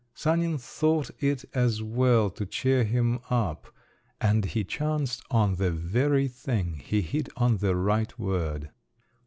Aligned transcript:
Sanin 0.15 0.57
thought 0.57 1.11
it 1.19 1.45
as 1.53 1.83
well 1.83 2.31
to 2.31 2.43
cheer 2.43 2.83
him 2.83 3.19
up, 3.29 3.67
and 4.19 4.45
he 4.45 4.63
chanced 4.63 5.21
on 5.29 5.57
the 5.57 5.69
very 5.69 6.27
thing, 6.27 6.81
he 6.83 7.03
hit 7.03 7.29
on 7.37 7.57
the 7.57 7.75
right 7.75 8.17
word. 8.17 8.71